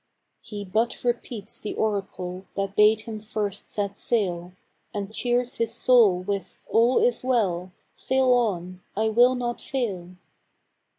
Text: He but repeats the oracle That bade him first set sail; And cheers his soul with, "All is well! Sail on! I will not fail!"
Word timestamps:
He 0.41 0.65
but 0.65 1.03
repeats 1.03 1.59
the 1.59 1.75
oracle 1.75 2.47
That 2.55 2.75
bade 2.75 3.01
him 3.01 3.19
first 3.21 3.69
set 3.69 3.95
sail; 3.95 4.53
And 4.95 5.13
cheers 5.13 5.57
his 5.57 5.75
soul 5.75 6.17
with, 6.23 6.57
"All 6.67 6.97
is 6.97 7.23
well! 7.23 7.71
Sail 7.93 8.33
on! 8.33 8.81
I 8.97 9.09
will 9.09 9.35
not 9.35 9.61
fail!" 9.61 10.15